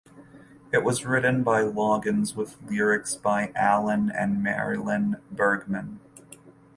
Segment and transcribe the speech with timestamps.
[0.73, 5.99] It was written by Loggins with lyrics by Alan and Marilyn Bergman.